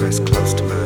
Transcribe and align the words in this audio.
press 0.00 0.18
close 0.18 0.54
to 0.54 0.62
my 0.62 0.79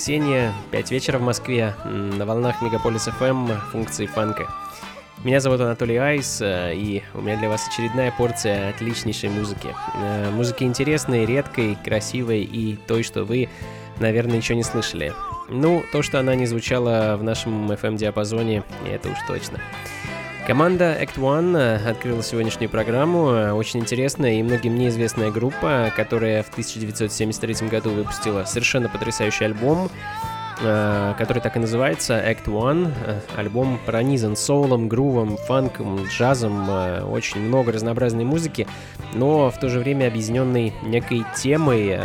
воскресенье, 0.00 0.54
5 0.70 0.90
вечера 0.92 1.18
в 1.18 1.22
Москве, 1.22 1.74
на 1.84 2.24
волнах 2.24 2.62
Мегаполис 2.62 3.06
FM 3.06 3.54
функции 3.70 4.06
фанка. 4.06 4.48
Меня 5.24 5.40
зовут 5.40 5.60
Анатолий 5.60 5.98
Айс, 5.98 6.40
э, 6.40 6.72
и 6.74 7.02
у 7.12 7.20
меня 7.20 7.36
для 7.36 7.50
вас 7.50 7.68
очередная 7.68 8.10
порция 8.10 8.70
отличнейшей 8.70 9.28
музыки. 9.28 9.68
Э, 9.96 10.30
музыки 10.30 10.64
интересной, 10.64 11.26
редкой, 11.26 11.76
красивой 11.84 12.44
и 12.44 12.76
той, 12.88 13.02
что 13.02 13.24
вы, 13.24 13.50
наверное, 13.98 14.38
еще 14.38 14.54
не 14.54 14.62
слышали. 14.62 15.12
Ну, 15.50 15.84
то, 15.92 16.00
что 16.00 16.18
она 16.18 16.34
не 16.34 16.46
звучала 16.46 17.18
в 17.18 17.22
нашем 17.22 17.70
FM-диапазоне, 17.70 18.64
это 18.90 19.10
уж 19.10 19.18
точно. 19.28 19.58
Команда 20.50 21.00
Act 21.00 21.14
One 21.14 21.56
э, 21.56 21.76
открыла 21.88 22.24
сегодняшнюю 22.24 22.68
программу. 22.68 23.30
Э, 23.30 23.52
очень 23.52 23.78
интересная 23.78 24.32
и 24.32 24.42
многим 24.42 24.74
неизвестная 24.74 25.30
группа, 25.30 25.92
которая 25.94 26.42
в 26.42 26.48
1973 26.48 27.68
году 27.68 27.90
выпустила 27.90 28.42
совершенно 28.42 28.88
потрясающий 28.88 29.44
альбом, 29.44 29.88
э, 30.60 31.14
который 31.16 31.40
так 31.40 31.54
и 31.54 31.60
называется 31.60 32.14
Act 32.14 32.46
One. 32.46 32.92
Альбом 33.36 33.78
пронизан 33.86 34.34
соулом, 34.34 34.88
грувом, 34.88 35.36
фанком, 35.36 36.04
джазом, 36.06 36.68
очень 37.08 37.42
много 37.42 37.70
разнообразной 37.70 38.24
музыки, 38.24 38.66
но 39.14 39.52
в 39.52 39.60
то 39.60 39.68
же 39.68 39.78
время 39.78 40.08
объединенной 40.08 40.72
некой 40.82 41.24
темой, 41.36 42.00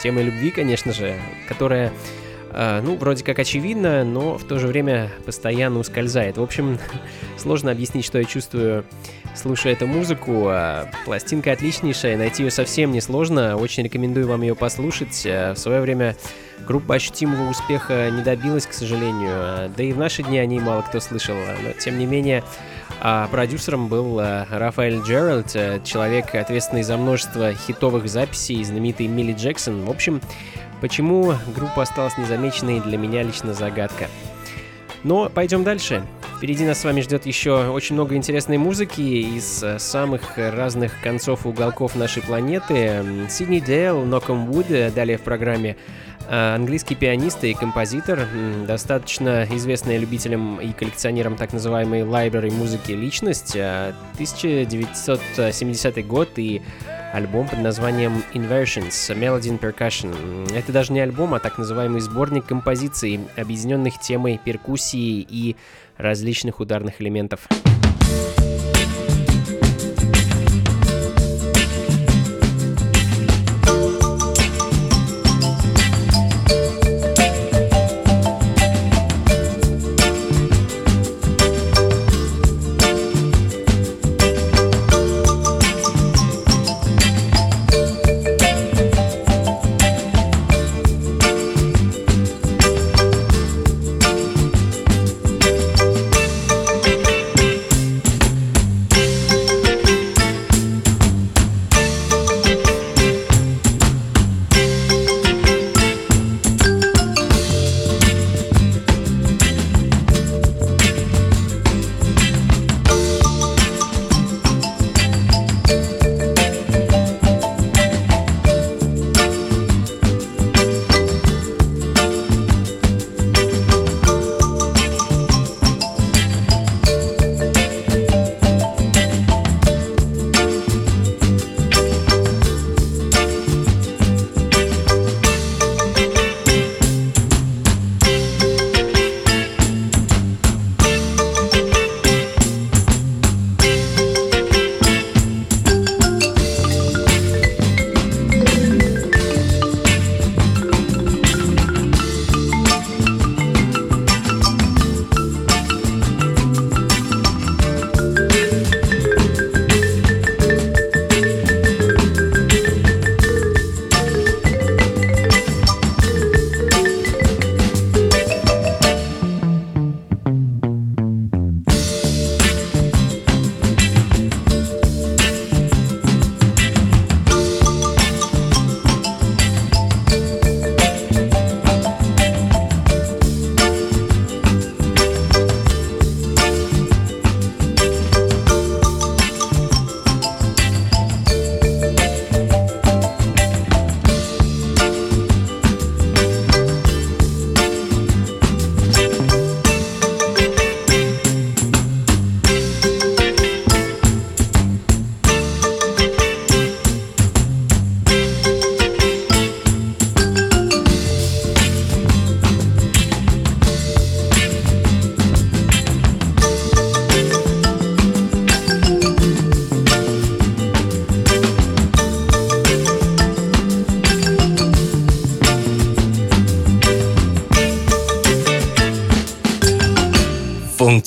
темой 0.00 0.22
любви, 0.22 0.52
конечно 0.52 0.92
же, 0.92 1.16
которая 1.48 1.92
ну, 2.52 2.96
вроде 2.96 3.24
как 3.24 3.38
очевидно, 3.38 4.04
но 4.04 4.38
в 4.38 4.44
то 4.44 4.58
же 4.58 4.66
время 4.66 5.10
постоянно 5.26 5.78
ускользает. 5.78 6.38
В 6.38 6.42
общем, 6.42 6.78
сложно 7.36 7.70
объяснить, 7.70 8.04
что 8.04 8.18
я 8.18 8.24
чувствую, 8.24 8.84
слушая 9.38 9.72
эту 9.74 9.86
музыку. 9.86 10.48
А, 10.48 10.90
пластинка 11.04 11.52
отличнейшая, 11.52 12.16
найти 12.16 12.44
ее 12.44 12.50
совсем 12.50 12.92
не 12.92 13.00
сложно. 13.00 13.56
Очень 13.56 13.84
рекомендую 13.84 14.26
вам 14.26 14.42
ее 14.42 14.54
послушать. 14.54 15.26
А, 15.26 15.54
в 15.54 15.58
свое 15.58 15.80
время 15.80 16.16
группа 16.66 16.96
ощутимого 16.96 17.48
успеха 17.48 18.10
не 18.10 18.22
добилась, 18.22 18.66
к 18.66 18.72
сожалению. 18.72 19.72
Да 19.76 19.82
и 19.82 19.92
в 19.92 19.98
наши 19.98 20.22
дни 20.22 20.38
о 20.38 20.46
ней 20.46 20.60
мало 20.60 20.82
кто 20.82 21.00
слышал. 21.00 21.36
Но, 21.36 21.72
тем 21.78 21.98
не 21.98 22.06
менее, 22.06 22.42
продюсером 23.30 23.88
был 23.88 24.20
Рафаэль 24.20 25.00
Джеральд, 25.02 25.84
человек, 25.84 26.34
ответственный 26.34 26.82
за 26.82 26.96
множество 26.96 27.54
хитовых 27.54 28.08
записей, 28.08 28.62
знаменитый 28.64 29.06
Милли 29.06 29.34
Джексон. 29.34 29.84
В 29.84 29.90
общем, 29.90 30.20
Почему 30.80 31.34
группа 31.54 31.82
осталась 31.82 32.18
незамеченной, 32.18 32.80
для 32.80 32.98
меня 32.98 33.22
лично 33.22 33.54
загадка. 33.54 34.08
Но 35.04 35.28
пойдем 35.28 35.64
дальше. 35.64 36.02
Впереди 36.36 36.64
нас 36.64 36.80
с 36.80 36.84
вами 36.84 37.00
ждет 37.00 37.26
еще 37.26 37.68
очень 37.70 37.94
много 37.94 38.14
интересной 38.14 38.58
музыки 38.58 39.00
из 39.00 39.62
э, 39.62 39.80
самых 39.80 40.36
разных 40.36 41.00
концов 41.02 41.44
и 41.44 41.48
уголков 41.48 41.96
нашей 41.96 42.22
планеты. 42.22 43.04
Сидни 43.28 43.58
Дейл, 43.58 44.04
Ноком 44.04 44.46
Вуд, 44.46 44.68
далее 44.68 45.18
в 45.18 45.22
программе 45.22 45.76
Э, 46.17 46.17
английский 46.28 46.94
пианист 46.94 47.42
и 47.44 47.54
композитор, 47.54 48.28
достаточно 48.66 49.46
известная 49.50 49.96
любителям 49.96 50.60
и 50.60 50.72
коллекционерам 50.72 51.36
так 51.36 51.52
называемой 51.52 52.02
library 52.02 52.52
музыки 52.52 52.92
личность. 52.92 53.56
1970 53.56 55.98
э, 55.98 56.02
год 56.02 56.28
и 56.36 56.62
альбом 57.12 57.48
под 57.48 57.60
названием 57.60 58.22
Inversions 58.34 58.90
Melody 59.16 59.48
in 59.48 59.58
Percussion. 59.58 60.54
Это 60.54 60.72
даже 60.72 60.92
не 60.92 61.00
альбом, 61.00 61.32
а 61.34 61.38
так 61.38 61.56
называемый 61.56 62.00
сборник 62.00 62.44
композиций, 62.44 63.20
объединенных 63.36 63.98
темой 63.98 64.38
перкуссии 64.42 65.26
и 65.28 65.56
различных 65.96 66.60
ударных 66.60 67.00
элементов. 67.00 67.48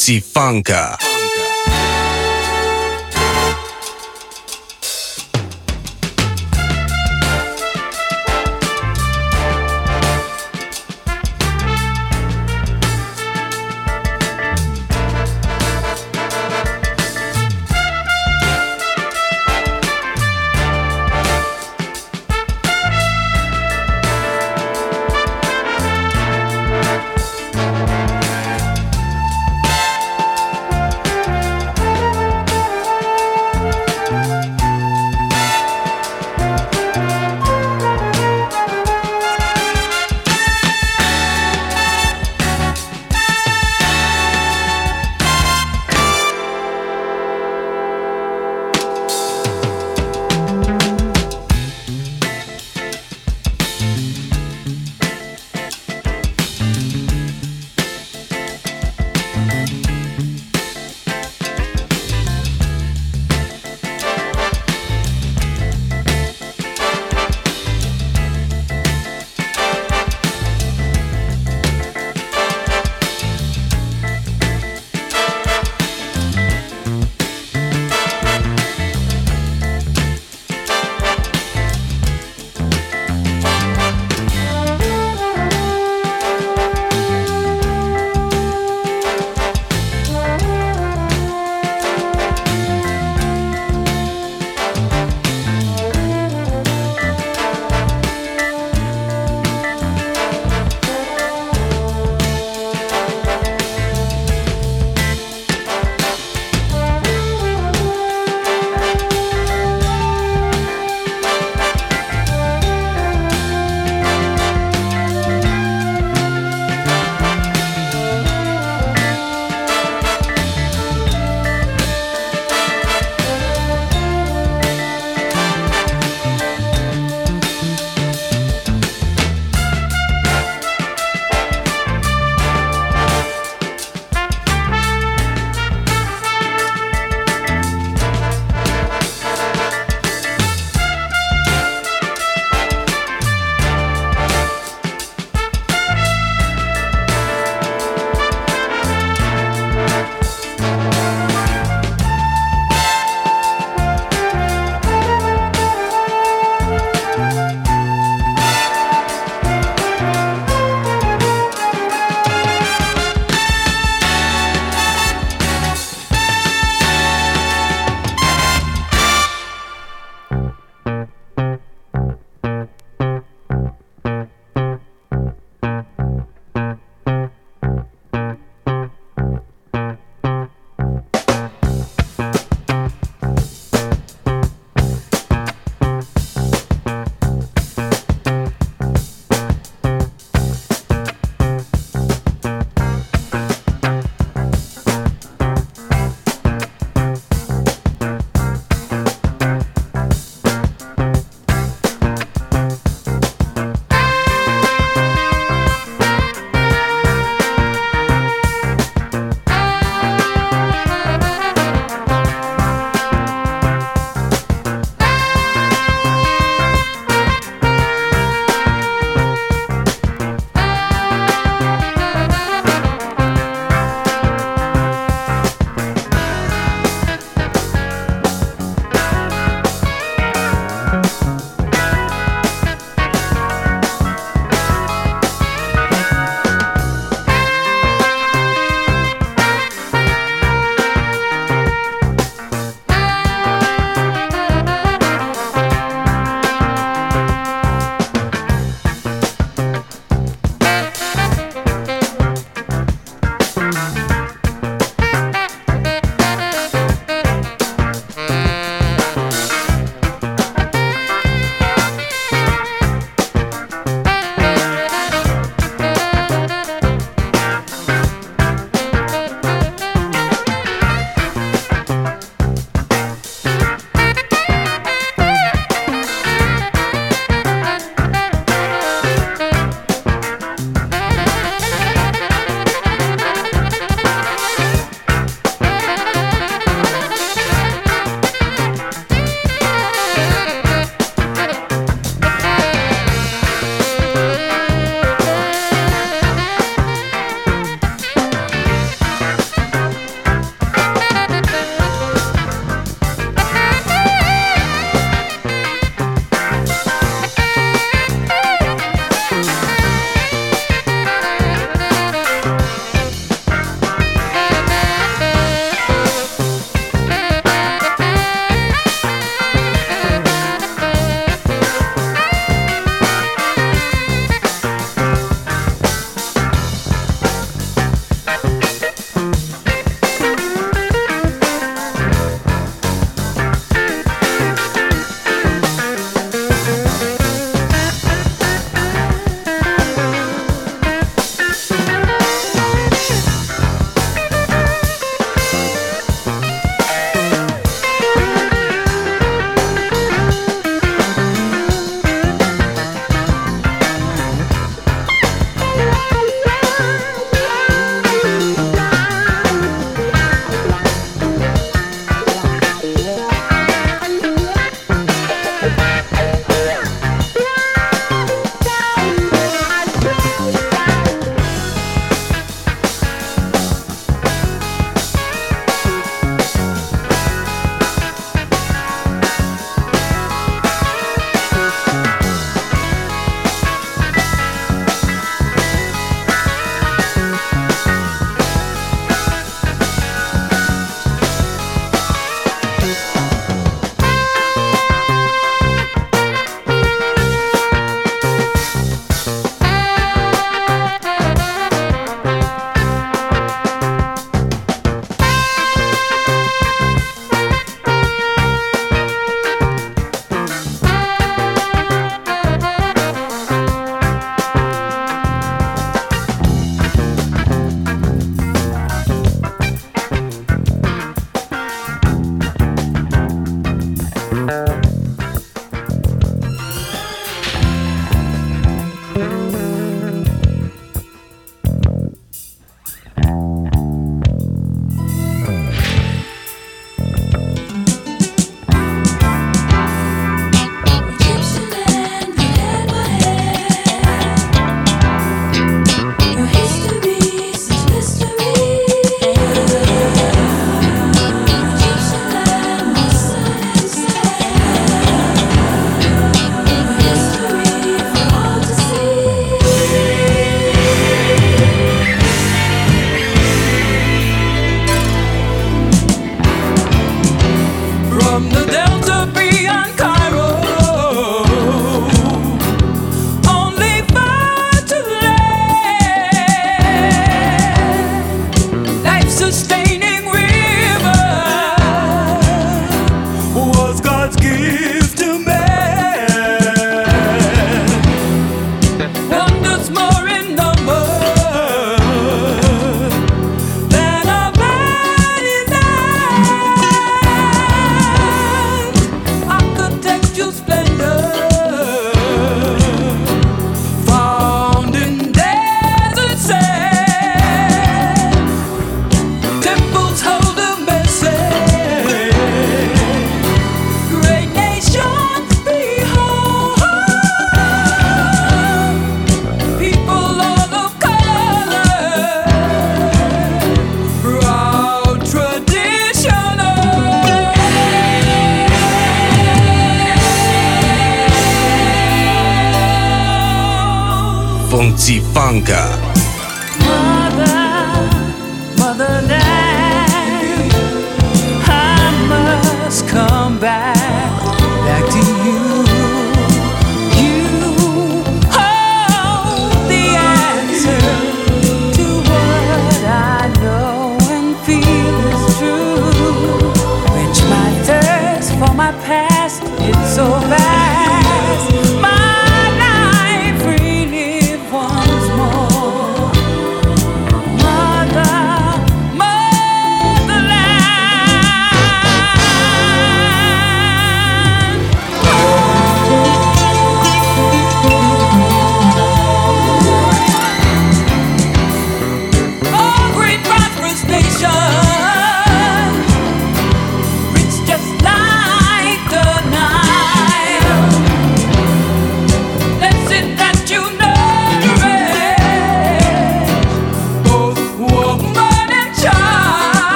Bootsy 0.00 0.22
Funka. 0.22 0.99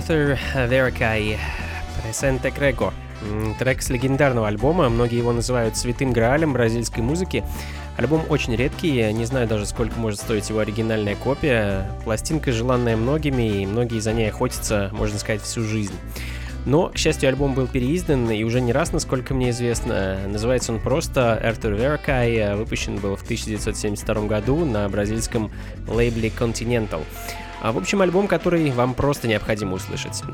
Arthur 0.00 0.38
Veracay 0.54 1.36
Presente 2.02 2.50
Крего. 2.50 2.94
М, 3.22 3.54
Трек 3.56 3.82
с 3.82 3.90
легендарного 3.90 4.48
альбома, 4.48 4.88
многие 4.88 5.18
его 5.18 5.32
называют 5.32 5.76
святым 5.76 6.12
граалем 6.12 6.54
бразильской 6.54 7.02
музыки. 7.02 7.44
Альбом 7.98 8.22
очень 8.30 8.56
редкий, 8.56 9.12
не 9.12 9.26
знаю 9.26 9.46
даже 9.46 9.66
сколько 9.66 9.98
может 9.98 10.18
стоить 10.18 10.48
его 10.48 10.60
оригинальная 10.60 11.16
копия. 11.16 11.86
Пластинка 12.04 12.50
желанная 12.50 12.96
многими, 12.96 13.62
и 13.62 13.66
многие 13.66 14.00
за 14.00 14.14
ней 14.14 14.30
охотятся, 14.30 14.88
можно 14.92 15.18
сказать, 15.18 15.42
всю 15.42 15.64
жизнь. 15.64 15.94
Но, 16.64 16.88
к 16.88 16.96
счастью, 16.96 17.28
альбом 17.28 17.52
был 17.52 17.66
переиздан, 17.66 18.30
и 18.30 18.42
уже 18.42 18.62
не 18.62 18.72
раз, 18.72 18.92
насколько 18.92 19.34
мне 19.34 19.50
известно. 19.50 20.16
Называется 20.28 20.72
он 20.72 20.80
просто 20.80 21.38
Arthur 21.44 21.78
Veracay, 21.78 22.56
выпущен 22.56 22.96
был 22.96 23.16
в 23.16 23.22
1972 23.22 24.26
году 24.26 24.64
на 24.64 24.88
бразильском 24.88 25.50
лейбле 25.86 26.30
Continental. 26.30 27.02
А, 27.60 27.72
в 27.72 27.78
общем, 27.78 28.00
альбом, 28.00 28.26
который 28.26 28.70
вам 28.70 28.94
просто 28.94 29.28
необходимо 29.28 29.74
услышать. 29.74 30.22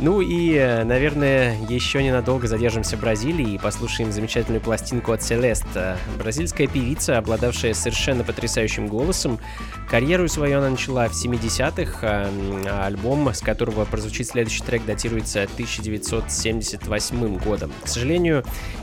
Ну 0.00 0.20
и, 0.20 0.54
э, 0.54 0.82
наверное, 0.82 1.56
еще 1.68 2.02
ненадолго 2.02 2.48
задержимся 2.48 2.96
в 2.96 3.00
Бразилии 3.00 3.54
и 3.54 3.58
послушаем 3.58 4.10
замечательную 4.10 4.60
пластинку 4.60 5.12
от. 5.12 5.22
Э, 5.30 5.96
бразильская 6.18 6.66
певица, 6.66 7.16
обладавшая 7.18 7.74
совершенно 7.74 8.24
потрясающим 8.24 8.88
голосом. 8.88 9.38
Карьеру 9.88 10.26
свою 10.26 10.58
она 10.58 10.70
начала 10.70 11.08
в 11.08 11.12
70-х, 11.12 11.98
а, 12.02 12.28
а 12.66 12.86
альбом, 12.86 13.28
с 13.32 13.40
которого 13.40 13.84
прозвучит 13.84 14.26
следующий 14.26 14.64
трек, 14.64 14.84
датируется 14.84 15.44
1978 15.44 17.38
годом. 17.38 17.70
К 17.82 17.86
сожалению, 17.86 18.42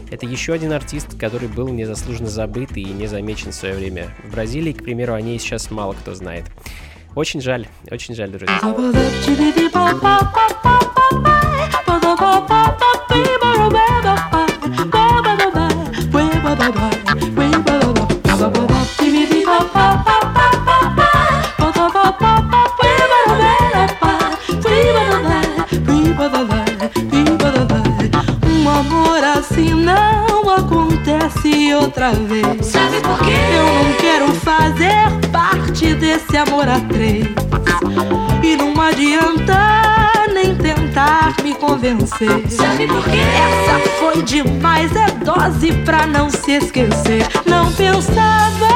это 0.09 0.25
еще 0.25 0.53
один 0.53 0.71
артист, 0.71 1.19
который 1.19 1.49
был 1.49 1.67
незаслуженно 1.67 2.29
забыт 2.29 2.77
и 2.77 2.85
не 2.85 3.07
замечен 3.07 3.51
в 3.51 3.55
свое 3.55 3.75
время. 3.75 4.15
В 4.23 4.31
Бразилии, 4.31 4.71
к 4.71 4.83
примеру, 4.83 5.13
о 5.13 5.21
ней 5.21 5.37
сейчас 5.39 5.71
мало 5.71 5.91
кто 5.91 6.15
знает. 6.15 6.45
Очень 7.13 7.41
жаль, 7.41 7.67
очень 7.91 8.15
жаль, 8.15 8.29
друзья. 8.29 8.59
Um 28.43 28.69
amor 28.69 29.23
assim 29.23 29.73
não 29.73 30.30
outra 31.91 32.11
vez. 32.13 32.67
Sabe 32.67 33.01
por 33.01 33.19
quê? 33.19 33.33
Eu 33.53 33.65
não 33.83 33.93
quero 33.95 34.31
fazer 34.35 35.29
parte 35.29 35.93
desse 35.95 36.37
amor 36.37 36.69
a 36.69 36.79
três. 36.79 37.27
E 38.41 38.55
não 38.55 38.73
adianta 38.81 39.57
nem 40.33 40.55
tentar 40.55 41.35
me 41.43 41.53
convencer. 41.53 42.49
Sabe 42.49 42.87
por 42.87 43.03
quê? 43.03 43.19
Essa 43.19 43.77
foi 43.99 44.21
demais, 44.23 44.89
é 44.95 45.07
dose 45.25 45.73
pra 45.83 46.07
não 46.07 46.29
se 46.29 46.53
esquecer. 46.53 47.27
Não 47.45 47.69
pensava 47.73 48.69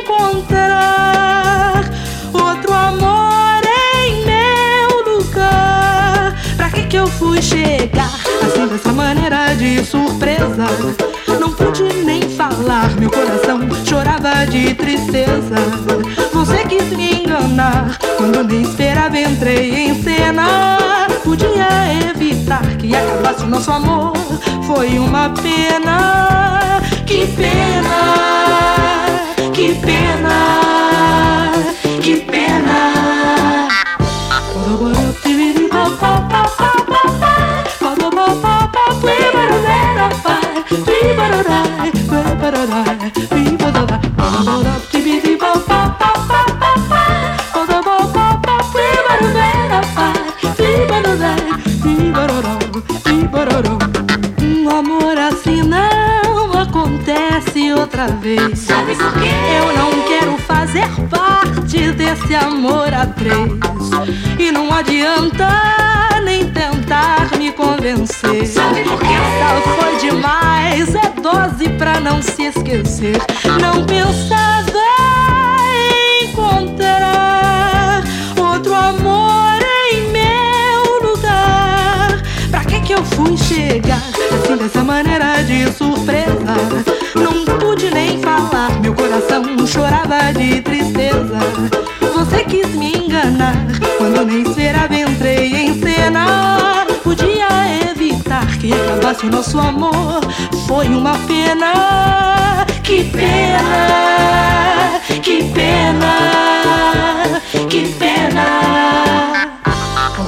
encontrar 0.00 1.84
outro 2.32 2.72
amor 2.72 3.60
em 4.06 4.24
meu 4.24 5.18
lugar. 5.18 6.34
Pra 6.56 6.70
que 6.70 6.86
que 6.86 6.96
eu 6.96 7.06
fui 7.06 7.42
chegar 7.42 8.10
assim 8.42 8.66
dessa 8.68 8.90
maneira 8.90 9.54
de 9.54 9.84
surpresa? 9.84 10.64
Não 11.40 11.52
pude 11.52 11.82
nem 12.04 12.22
falar, 12.22 12.90
meu 12.98 13.10
coração 13.10 13.60
chorava 13.84 14.46
de 14.46 14.74
tristeza. 14.74 15.56
Você 16.32 16.64
quis 16.64 16.88
me 16.96 17.22
enganar 17.22 17.98
quando 18.16 18.44
nem 18.44 18.62
esperava 18.62 19.18
entrei 19.18 19.88
em 19.88 20.02
cena. 20.02 20.78
Podia 21.24 21.68
evitar 22.10 22.64
que 22.76 22.94
acabasse 22.94 23.44
o 23.44 23.46
nosso 23.46 23.70
amor. 23.70 24.12
Foi 24.66 24.98
uma 24.98 25.30
pena, 25.30 26.80
que 27.06 27.26
pena, 27.26 27.94
que 29.52 29.74
pena, 29.74 31.52
que 32.02 32.16
pena. 32.16 32.94
Um 54.42 54.68
amor 54.68 55.18
assim 55.18 55.62
não 55.62 56.52
acontece 56.60 57.72
outra 57.72 58.08
vez. 58.08 58.58
Sabe 58.58 58.94
por 58.94 59.12
quê? 59.14 59.30
Eu 59.56 59.78
não 59.78 59.90
quero 60.06 60.36
fazer 60.38 60.86
parte 61.08 61.92
desse 61.92 62.34
amor 62.34 62.92
a 62.92 63.06
três. 63.06 63.52
E 64.38 64.52
não 64.52 64.70
adianta 64.70 65.48
nem 66.22 66.44
tentar 67.04 67.36
me 67.38 67.52
convencer. 67.52 68.46
Sabe 68.46 68.82
por 68.84 68.98
quê? 68.98 69.06
Essa 69.06 69.60
foi 69.70 69.96
demais, 69.98 70.94
é 70.94 71.20
dose 71.20 71.68
pra 71.70 72.00
não 72.00 72.22
se 72.22 72.44
esquecer. 72.44 73.20
Não 73.60 73.84
pensava 73.84 74.64
encontrar 76.22 78.02
outro 78.38 78.74
amor 78.74 79.58
em 79.92 80.10
meu 80.10 81.10
lugar. 81.10 82.22
Pra 82.50 82.64
que 82.64 82.80
que 82.80 82.94
eu 82.94 83.04
fui 83.04 83.36
chegar 83.36 84.02
assim 84.42 84.56
dessa 84.56 84.82
maneira 84.82 85.42
de 85.44 85.70
surpresa? 85.72 86.56
Não 87.14 87.44
pude 87.58 87.90
nem 87.90 88.20
falar, 88.20 88.70
meu 88.80 88.94
coração 88.94 89.44
chorava 89.66 90.32
de 90.32 90.60
tristeza. 90.60 91.38
Você 92.14 92.44
quis 92.44 92.68
me 92.74 92.92
enganar 92.96 93.54
quando 93.98 94.24
nem 94.26 94.42
esperava 94.42 94.94
Mas 99.04 99.22
o 99.22 99.26
nosso 99.26 99.58
amor 99.58 100.22
foi 100.66 100.88
uma 100.88 101.12
pena. 101.26 102.64
Que 102.82 103.04
pena, 103.04 104.98
que 105.22 105.44
pena, 105.52 106.16
que 107.68 107.86
pena. 107.98 109.60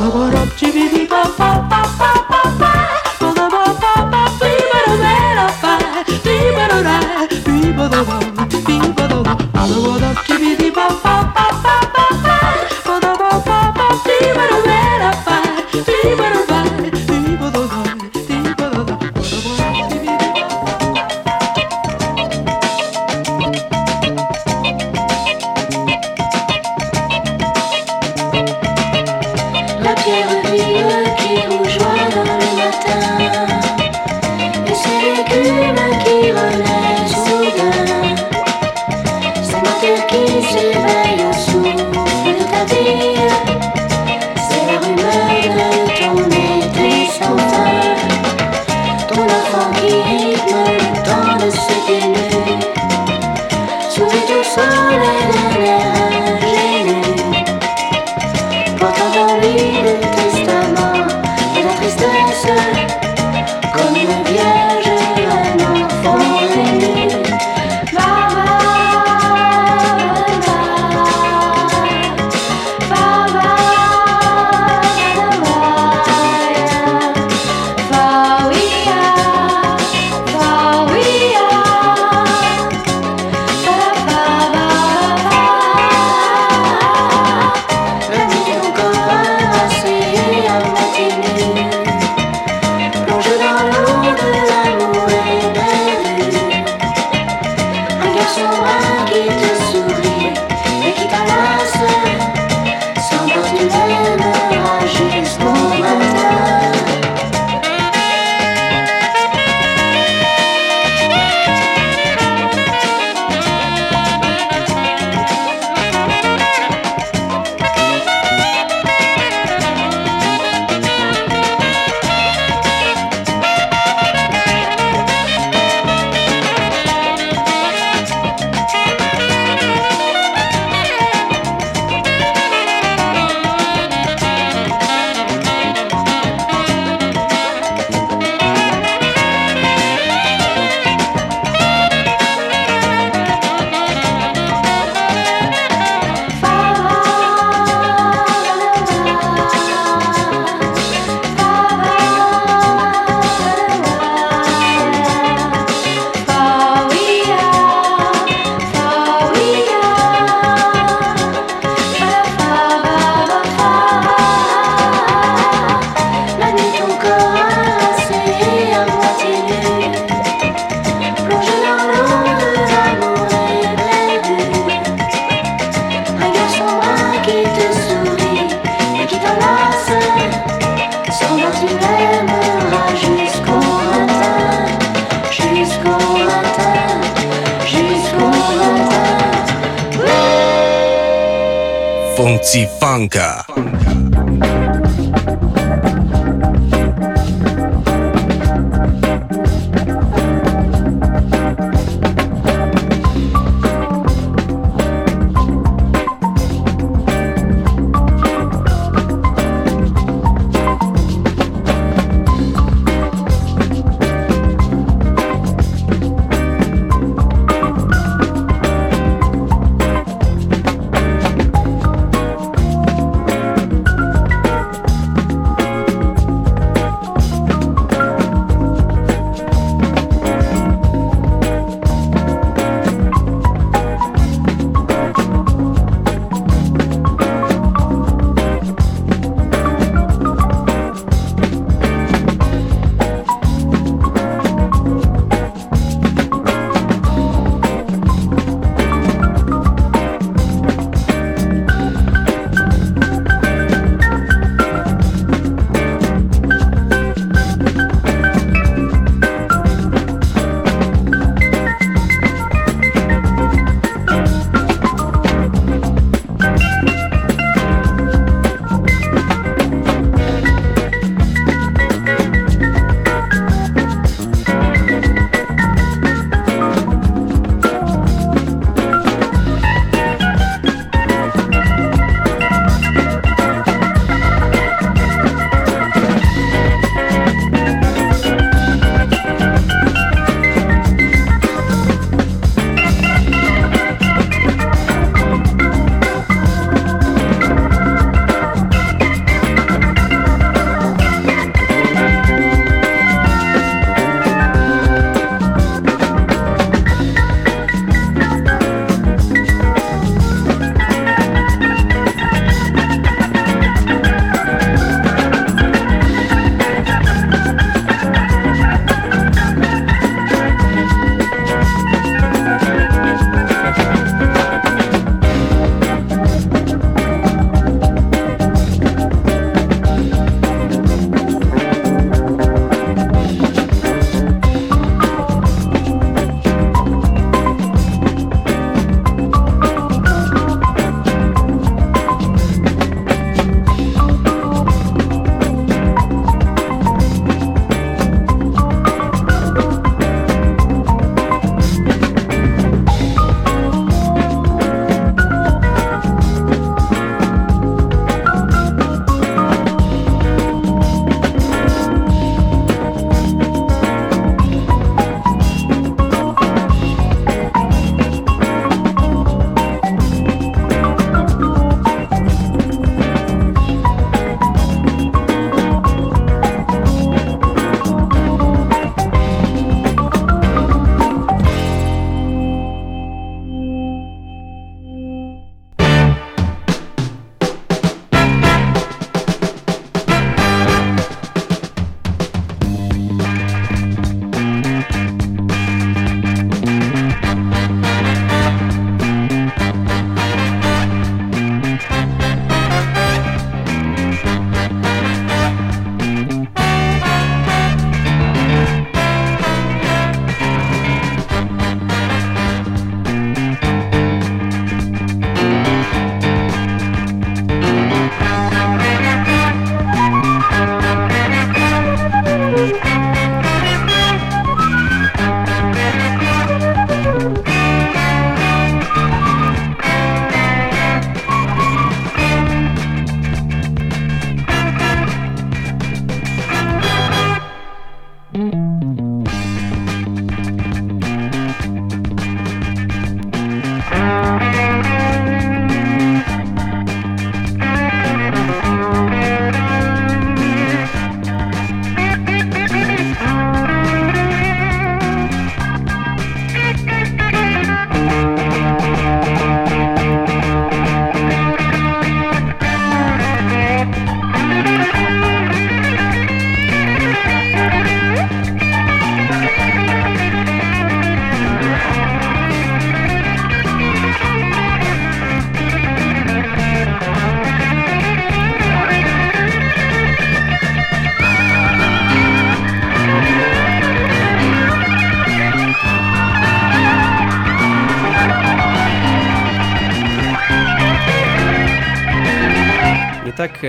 Agora 0.05 0.47
dividi 0.59 1.07
pa 1.07 1.25
pa 1.39 1.59
pa 1.71 1.89
pa 1.99 2.19
pa 2.29 2.43
pa. 2.59 2.75
Primeiro, 3.19 3.65
primeiro, 4.39 5.47
primeiro, 6.23 6.77
primeiro, 7.43 7.89
primeiro, 7.89 8.36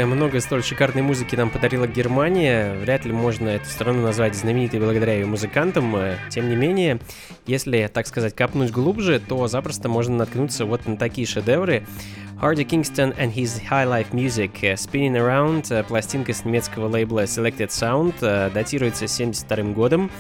много 0.06 0.40
столь 0.40 0.64
шикарной 0.64 1.02
музыки 1.02 1.36
нам 1.36 1.50
подарила 1.50 1.88
Германия, 1.88 2.74
вряд 2.76 3.06
ли 3.06 3.12
можно 3.12 3.50
эту 3.50 3.66
страну 3.66 4.02
назвать 4.02 4.36
знаменитой 4.36 4.80
благодаря 4.80 5.14
ее 5.14 5.26
музыкантам. 5.26 5.96
Э, 5.96 6.18
Тем 6.30 6.50
не 6.50 6.56
менее, 6.56 7.00
если, 7.46 7.90
так 7.92 8.06
сказать, 8.08 8.36
копнуть 8.36 8.72
глубже, 8.72 9.20
то 9.20 9.48
запросто 9.48 9.90
можно 9.90 10.16
наткнуться 10.18 10.66
вот 10.66 10.86
на 10.86 10.98
такие 10.98 11.26
шедевры. 11.26 11.86
Hardy 12.42 12.66
Kingston 12.68 13.18
and 13.18 13.34
His 13.34 13.62
High 13.70 13.88
Life 13.88 14.12
Music 14.12 14.52
э, 14.62 14.74
Spinning 14.74 15.16
Around, 15.16 15.74
э, 15.74 15.84
пластинка 15.84 16.34
с 16.34 16.46
немецкого 16.46 16.88
лейбла 16.88 17.24
Selected 17.24 17.70
Sound, 17.70 18.52
датируется 18.52 19.08
72 19.08 19.74
годом. 19.74 20.12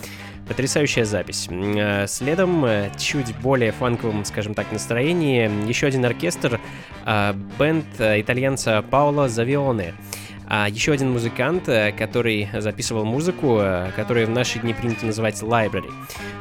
Потрясающая 0.47 1.03
запись. 1.03 1.47
Э, 1.51 2.07
Следом, 2.07 2.63
э, 2.63 2.89
чуть 2.97 3.35
более 3.37 3.71
фанковым, 3.71 4.23
скажем 4.23 4.53
так, 4.53 4.71
настроении, 4.71 5.51
еще 5.67 5.87
один 5.87 6.05
оркестр, 6.05 6.59
э, 7.05 7.33
бенд 7.59 7.85
итальянца 7.99 8.81
Паоло 8.89 9.27
Завионе. 9.27 9.93
А 10.49 10.69
еще 10.69 10.93
один 10.93 11.11
музыкант, 11.11 11.65
который 11.97 12.47
записывал 12.53 13.03
музыку, 13.03 13.61
которую 13.97 14.27
в 14.27 14.29
наши 14.29 14.59
дни 14.59 14.73
принято 14.73 15.05
называть 15.05 15.41
library. 15.41 15.91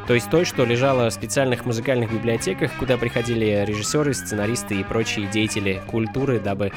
То 0.06 0.14
есть 0.14 0.30
той, 0.30 0.44
что 0.44 0.64
лежала 0.64 1.10
в 1.10 1.12
специальных 1.12 1.66
музыкальных 1.66 2.12
библиотеках, 2.12 2.70
куда 2.78 2.98
приходили 2.98 3.64
режиссеры, 3.66 4.14
сценаристы 4.14 4.76
и 4.76 4.84
прочие 4.84 5.26
деятели 5.26 5.82
культуры, 5.88 6.38
дабы 6.38 6.70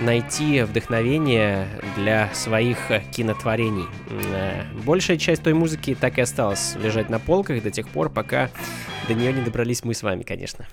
найти 0.00 0.62
вдохновение 0.62 1.68
для 1.96 2.32
своих 2.34 2.90
э, 2.90 3.02
кинотворений. 3.12 3.86
Э, 4.10 4.62
Большая 4.84 5.16
часть 5.16 5.42
той 5.42 5.54
музыки 5.54 5.96
так 5.98 6.18
и 6.18 6.20
осталась 6.20 6.76
лежать 6.76 7.08
на 7.08 7.18
полках 7.18 7.62
до 7.62 7.70
тех 7.70 7.88
пор, 7.88 8.10
пока 8.10 8.50
до 9.08 9.14
нее 9.14 9.32
не 9.32 9.42
добрались 9.42 9.84
мы 9.84 9.94
с 9.94 10.02
вами, 10.02 10.22
конечно. 10.22 10.66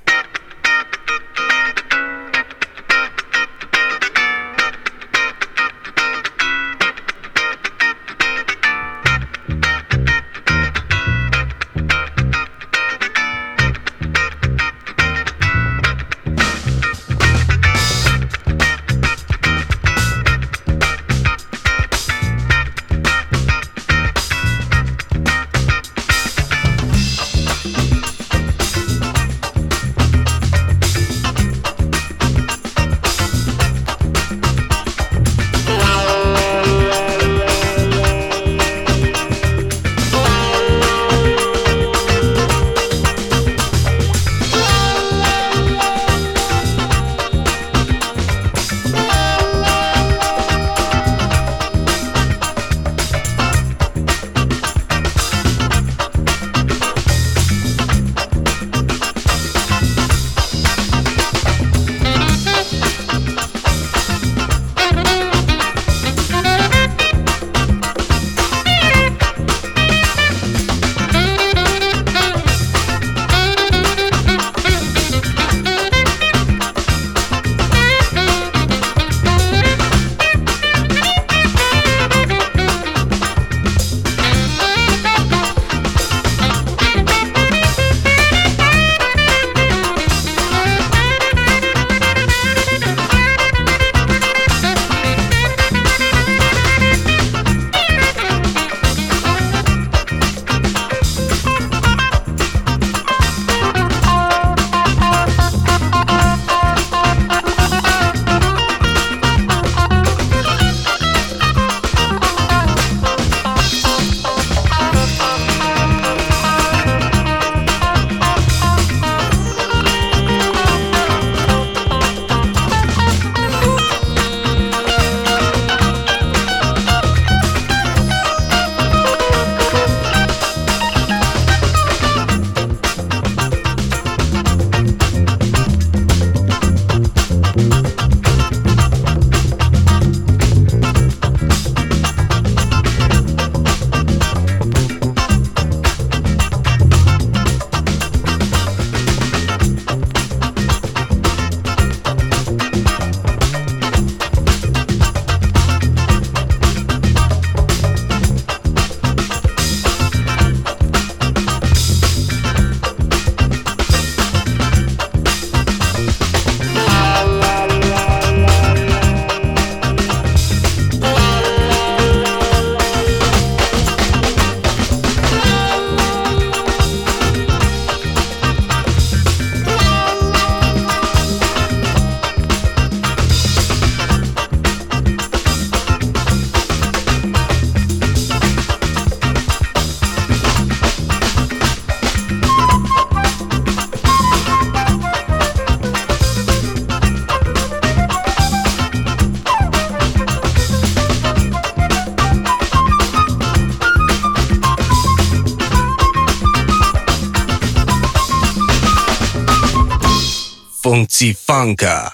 Funka. 211.31 212.12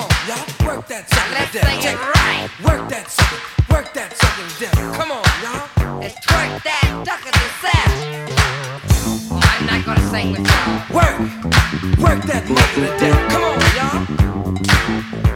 On, 0.00 0.10
y'all. 0.26 0.66
Work 0.66 0.88
that 0.88 1.08
sucker 1.08 1.46
to 1.46 1.52
death. 1.52 1.82
Check 1.82 1.94
right. 2.18 2.50
Work 2.66 2.88
that 2.90 3.06
sucker. 3.06 3.38
Work 3.70 3.94
that 3.94 4.10
sucker 4.18 4.42
to 4.42 4.58
death. 4.58 4.74
Come 4.98 5.12
on, 5.14 5.22
y'all. 5.38 6.00
Let's 6.00 6.18
twerk 6.26 6.62
that 6.66 6.82
of 6.98 7.30
the 7.30 7.46
set. 7.62 7.90
I'm 9.30 9.66
not 9.66 9.86
gonna 9.86 10.02
sing 10.10 10.32
with 10.32 10.42
y'all. 10.42 10.82
Work. 10.90 11.14
Work 12.02 12.26
that 12.26 12.42
mother 12.50 12.90
to 12.90 12.98
death. 12.98 13.22
Come 13.30 13.44
on, 13.46 13.54
y'all. 13.78 14.02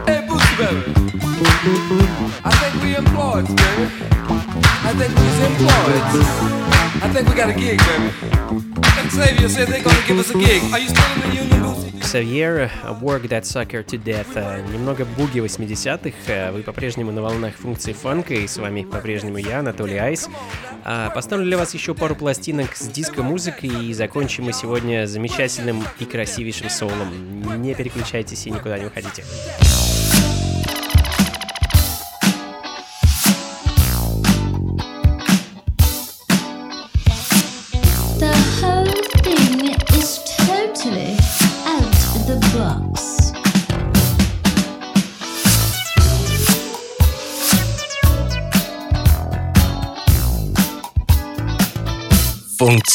Hey, 0.03 0.19
Bootsy 0.27 0.55
baby. 0.59 0.91
I 2.43 2.51
think 2.59 2.83
we 2.83 2.95
employed, 2.99 3.47
baby. 3.47 3.87
I 4.27 4.91
think 4.91 5.11
we's 5.15 5.39
employed. 5.39 6.03
I 6.99 7.07
think 7.13 7.29
we 7.29 7.35
got 7.35 7.49
a 7.49 7.53
gig, 7.55 7.79
baby. 7.79 8.11
Xavier 9.09 9.47
said 9.47 9.67
they're 9.69 9.83
gonna 9.83 10.03
give 10.05 10.19
us 10.19 10.29
a 10.31 10.37
gig. 10.37 10.63
Are 10.73 10.79
you 10.79 10.89
still 10.89 11.11
in 11.15 11.19
the 11.21 11.35
union, 11.35 11.61
Bootsy? 11.63 11.90
Xavier, 12.11 12.69
Work 12.99 13.29
That 13.29 13.43
Sucker 13.43 13.85
to 13.85 13.97
Death. 14.03 14.35
Э, 14.35 14.61
Немного 14.73 15.05
буги 15.05 15.39
80-х. 15.39 16.11
Э, 16.27 16.51
Вы 16.51 16.61
по-прежнему 16.61 17.09
на 17.13 17.21
волнах 17.21 17.55
функции 17.55 17.93
фанка, 17.93 18.33
и 18.33 18.47
с 18.47 18.57
вами 18.57 18.83
по-прежнему 18.83 19.37
я, 19.37 19.59
Анатолий 19.59 19.97
Айс. 19.97 20.27
А, 20.83 21.09
Поставлю 21.11 21.45
для 21.45 21.57
вас 21.57 21.73
еще 21.73 21.95
пару 21.95 22.15
пластинок 22.15 22.75
с 22.75 22.87
диско-музыкой, 22.89 23.85
и 23.85 23.93
закончим 23.93 24.43
мы 24.45 24.51
сегодня 24.51 25.07
замечательным 25.07 25.85
и 25.99 26.05
красивейшим 26.05 26.69
соулом. 26.69 27.61
Не 27.61 27.73
переключайтесь 27.75 28.45
и 28.45 28.51
никуда 28.51 28.77
не 28.77 28.87
уходите. 28.87 29.23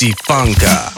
Funka. 0.05 0.96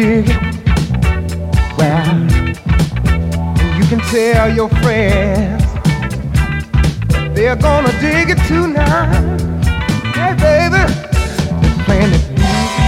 Dig 0.00 0.28
it. 0.28 0.36
Well, 1.76 2.16
you 3.76 3.84
can 3.90 4.00
tell 4.14 4.48
your 4.58 4.70
friends 4.80 5.64
they're 7.34 7.56
gonna 7.56 7.92
dig 8.00 8.30
it 8.34 8.40
tonight. 8.48 9.40
Hey 10.16 10.32
baby, 10.46 10.82
they're 11.60 11.78
playing 11.86 12.12
that 12.12 12.26
music, 12.40 12.86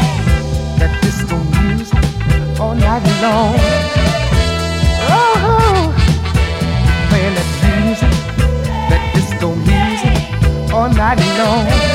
that 0.80 0.92
disco 1.02 1.36
music, 1.60 2.60
all 2.60 2.74
night 2.74 3.04
long. 3.24 3.56
Oh, 5.14 5.34
oh. 5.50 5.82
playing 7.08 7.34
that 7.38 7.50
music, 7.68 8.12
that 8.90 9.02
disco 9.14 9.48
music, 9.70 10.72
all 10.74 10.88
night 10.88 11.20
long. 11.38 11.91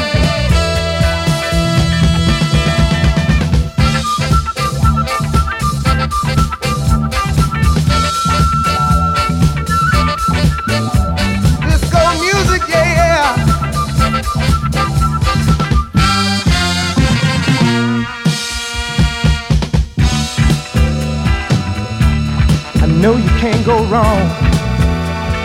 Can't 23.51 23.65
go 23.65 23.77
wrong. 23.85 24.23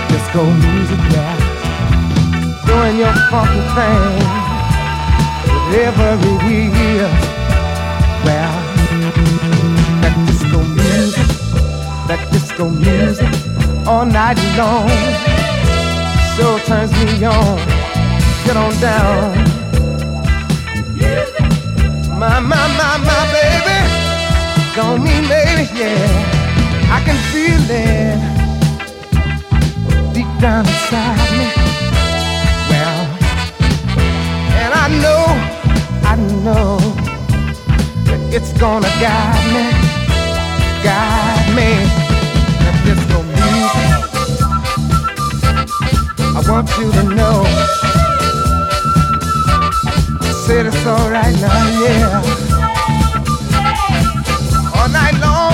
Disco 0.09 0.43
music, 0.65 1.03
yeah. 1.15 1.35
Doing 2.67 2.97
your 2.99 3.15
funky 3.31 3.63
thing. 3.77 4.15
Whatever 5.47 6.09
it 6.51 6.75
is. 6.99 7.15
Well, 8.25 8.55
that 10.03 10.15
disco 10.27 10.59
music, 10.79 11.29
that 12.09 12.23
disco 12.33 12.69
music, 12.71 13.33
all 13.87 14.05
night 14.05 14.41
long. 14.59 14.89
So 16.37 16.59
turns 16.67 16.93
me 16.99 17.25
on. 17.25 17.59
Get 18.45 18.57
on 18.57 18.73
down. 18.81 19.33
My, 22.19 22.41
my, 22.41 22.63
my, 22.79 22.93
my 23.09 23.23
baby. 23.37 23.79
Don't 24.75 25.05
mean 25.05 25.23
baby, 25.29 25.69
yeah. 25.79 26.42
I 26.95 26.99
can 27.07 27.19
feel 27.33 27.65
it 27.71 28.19
deep 30.15 30.33
down 30.41 30.65
inside 30.67 31.31
me. 31.39 31.49
Well, 32.71 33.01
and 34.63 34.73
I 34.85 34.87
know, 35.03 35.25
I 36.13 36.15
know 36.45 36.73
that 38.07 38.21
it's 38.37 38.53
gonna 38.65 38.93
guide 39.01 39.47
me, 39.57 39.65
guide 40.89 41.49
me. 41.59 41.71
Disco 42.85 43.19
music. 43.23 44.03
I 46.37 46.41
want 46.49 46.69
you 46.79 46.89
to 46.93 47.03
know. 47.15 47.39
It's 50.55 50.87
alright 50.87 51.35
now, 51.41 51.81
yeah. 51.81 52.23
All 54.75 54.89
night 54.89 55.19
long. 55.21 55.52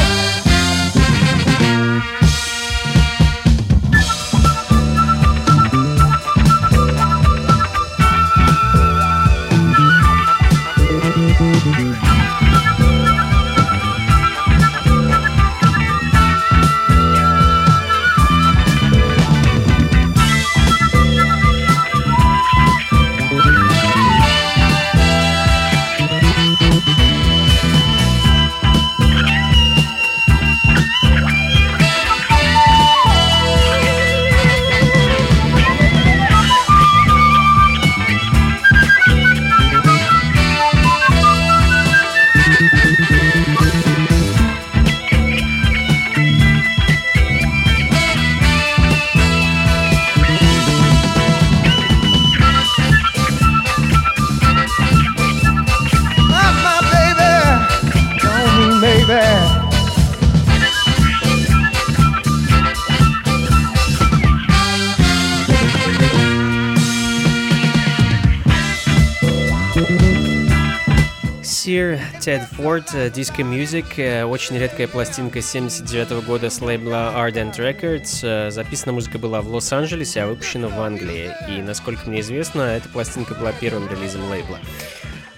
Ted 72.28 72.46
Ford, 72.58 72.84
э, 72.92 73.08
Disco 73.08 73.42
Music, 73.42 73.86
э, 73.96 74.22
очень 74.22 74.58
редкая 74.58 74.86
пластинка 74.86 75.40
79 75.40 76.20
года 76.20 76.50
с 76.50 76.60
лейбла 76.60 77.14
Ardent 77.16 77.56
Records. 77.56 78.20
Э, 78.22 78.50
Записана 78.50 78.92
музыка 78.92 79.18
была 79.18 79.40
в 79.40 79.48
Лос-Анджелесе, 79.50 80.24
а 80.24 80.26
выпущена 80.26 80.68
в 80.68 80.78
Англии. 80.78 81.30
И, 81.48 81.62
насколько 81.62 82.06
мне 82.06 82.20
известно, 82.20 82.60
эта 82.60 82.86
пластинка 82.90 83.32
была 83.32 83.52
первым 83.52 83.88
релизом 83.88 84.28
лейбла. 84.28 84.58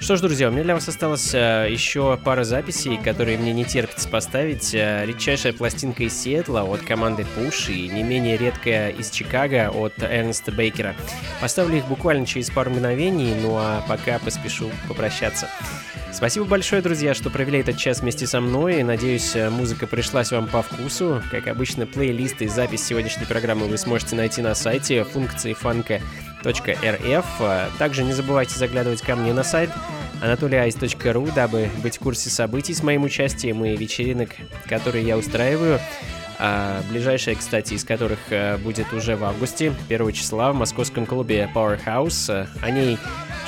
Что 0.00 0.16
ж, 0.16 0.20
друзья, 0.20 0.48
у 0.48 0.50
меня 0.50 0.64
для 0.64 0.74
вас 0.74 0.88
осталось 0.88 1.32
еще 1.32 2.18
пара 2.24 2.42
записей, 2.42 2.96
которые 2.96 3.38
мне 3.38 3.52
не 3.52 3.64
терпится 3.64 4.08
поставить. 4.08 4.74
Редчайшая 4.74 5.52
пластинка 5.52 6.02
из 6.02 6.20
Сиэтла 6.20 6.62
от 6.62 6.80
команды 6.80 7.24
Push 7.36 7.72
и 7.72 7.88
не 7.88 8.02
менее 8.02 8.36
редкая 8.36 8.88
из 8.88 9.10
Чикаго 9.10 9.70
от 9.70 10.02
Эрнеста 10.02 10.50
Бейкера. 10.50 10.96
Поставлю 11.40 11.76
их 11.76 11.86
буквально 11.86 12.26
через 12.26 12.50
пару 12.50 12.70
мгновений, 12.70 13.32
ну 13.40 13.58
а 13.58 13.84
пока 13.86 14.18
поспешу 14.18 14.70
попрощаться. 14.88 15.48
Спасибо 16.12 16.44
большое, 16.44 16.82
друзья, 16.82 17.14
что 17.14 17.30
провели 17.30 17.60
этот 17.60 17.76
час 17.76 18.00
вместе 18.00 18.26
со 18.26 18.40
мной. 18.40 18.82
Надеюсь, 18.82 19.34
э, 19.36 19.48
музыка 19.48 19.86
пришлась 19.86 20.32
вам 20.32 20.48
по 20.48 20.62
вкусу. 20.62 21.22
Как 21.30 21.46
обычно, 21.46 21.86
плейлисты 21.86 22.46
и 22.46 22.48
запись 22.48 22.84
сегодняшней 22.84 23.26
программы 23.26 23.66
вы 23.66 23.78
сможете 23.78 24.16
найти 24.16 24.42
на 24.42 24.54
сайте 24.54 25.04
функции 25.04 25.52
фанка 25.52 26.00
.rf. 26.42 27.70
Также 27.78 28.02
не 28.02 28.12
забывайте 28.12 28.58
заглядывать 28.58 29.02
ко 29.02 29.14
мне 29.14 29.32
на 29.32 29.44
сайт 29.44 29.70
anatolyice.ru, 30.20 31.32
дабы 31.34 31.70
быть 31.82 31.96
в 31.96 32.00
курсе 32.00 32.28
событий 32.28 32.74
с 32.74 32.82
моим 32.82 33.04
участием 33.04 33.64
и 33.64 33.76
вечеринок, 33.76 34.30
которые 34.68 35.06
я 35.06 35.16
устраиваю. 35.16 35.80
А 36.42 36.82
ближайшая, 36.90 37.34
кстати, 37.34 37.74
из 37.74 37.84
которых 37.84 38.18
э, 38.30 38.56
будет 38.56 38.92
уже 38.92 39.14
в 39.14 39.24
августе, 39.24 39.74
1 39.88 40.12
числа 40.12 40.52
в 40.52 40.56
московском 40.56 41.04
клубе 41.04 41.50
Powerhouse. 41.54 42.48
О 42.62 42.70
ней 42.70 42.98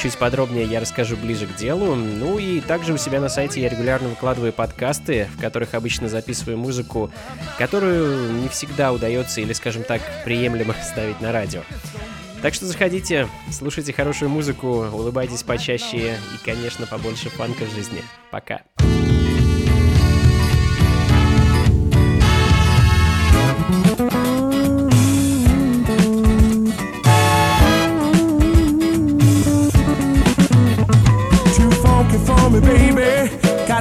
чуть 0.03 0.19
подробнее 0.19 0.65
я 0.65 0.81
расскажу 0.81 1.17
ближе 1.17 1.47
к 1.47 1.55
делу. 1.55 1.95
Ну 1.95 2.39
и 2.39 2.61
также 2.61 2.93
у 2.93 2.97
себя 2.97 3.21
на 3.21 3.29
сайте 3.29 3.61
я 3.61 3.69
регулярно 3.69 4.09
выкладываю 4.09 4.53
подкасты, 4.53 5.29
в 5.37 5.41
которых 5.41 5.75
обычно 5.75 6.09
записываю 6.09 6.59
музыку, 6.59 7.13
которую 7.57 8.33
не 8.33 8.49
всегда 8.49 8.93
удается 8.93 9.41
или, 9.41 9.53
скажем 9.53 9.85
так, 9.85 10.03
приемлемо 10.25 10.75
ставить 10.83 11.21
на 11.21 11.31
радио. 11.31 11.63
Так 12.43 12.55
что 12.55 12.67
заходите, 12.67 13.29
слушайте 13.53 13.93
хорошую 13.93 14.29
музыку, 14.29 14.67
улыбайтесь 14.67 15.45
почаще 15.45 16.17
и, 16.17 16.45
конечно, 16.45 16.87
побольше 16.87 17.31
фанка 17.31 17.65
в 17.65 17.73
жизни. 17.73 18.03
Пока. 18.33 18.63
Too 18.79 19.02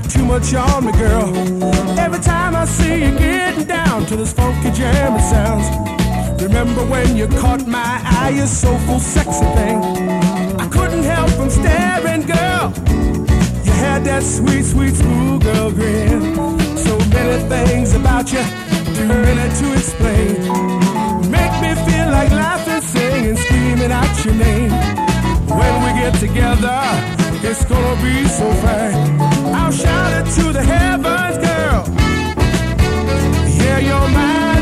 got 0.01 0.09
too 0.09 0.25
much 0.25 0.53
on 0.53 0.85
me, 0.85 0.91
girl. 0.93 1.35
Every 1.99 2.19
time 2.19 2.55
I 2.55 2.65
see 2.65 3.05
you 3.05 3.11
getting 3.17 3.65
down 3.65 4.05
to 4.07 4.15
this 4.15 4.33
funky 4.33 4.71
jam, 4.71 5.15
it 5.15 5.21
sounds. 5.21 6.41
Remember 6.41 6.83
when 6.85 7.15
you 7.15 7.27
caught 7.27 7.67
my 7.67 8.01
eye, 8.03 8.33
you 8.35 8.45
so 8.47 8.75
full 8.79 8.99
sexy 8.99 9.45
thing. 9.57 9.77
I 10.59 10.67
couldn't 10.67 11.03
help 11.03 11.29
from 11.31 11.49
staring, 11.49 12.25
girl. 12.25 12.73
You 13.65 13.71
had 13.71 14.03
that 14.05 14.23
sweet, 14.23 14.65
sweet 14.65 14.95
schoolgirl 14.95 15.71
grin. 15.71 16.35
So 16.77 16.97
many 17.09 17.37
things 17.49 17.93
about 17.93 18.31
you, 18.31 18.43
too 18.95 19.07
many 19.07 19.47
to 19.59 19.73
explain. 19.73 20.35
Make 21.29 21.53
me 21.61 21.71
feel 21.85 22.09
like 22.09 22.31
laughing, 22.31 22.81
singing, 22.81 23.37
screaming 23.37 23.91
out 23.91 24.25
your 24.25 24.35
name. 24.35 24.71
When 25.47 25.73
we 25.83 26.01
get 26.01 26.13
together. 26.19 27.20
It's 27.43 27.65
gonna 27.65 28.01
be 28.03 28.27
so 28.27 28.51
fine. 28.61 29.19
I'll 29.53 29.71
shout 29.71 30.27
it 30.27 30.31
to 30.35 30.53
the 30.53 30.63
heavens, 30.63 31.37
girl. 31.39 31.83
Yeah, 33.57 33.79
you're 33.79 34.09
mine. 34.09 34.60